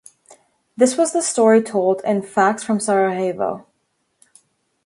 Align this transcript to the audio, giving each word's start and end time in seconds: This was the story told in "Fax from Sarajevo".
This 0.75 0.97
was 0.97 1.13
the 1.13 1.21
story 1.21 1.61
told 1.61 2.01
in 2.03 2.23
"Fax 2.23 2.63
from 2.63 2.79
Sarajevo". 2.79 3.67